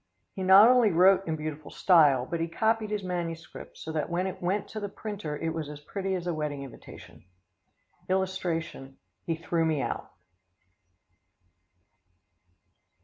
[0.33, 4.25] He not only wrote in beautiful style, but he copied his manuscript, so that when
[4.25, 7.23] it went in to the printer it was as pretty as a wedding invitation.
[8.09, 10.11] [Illustration: HE THREW ME OUT.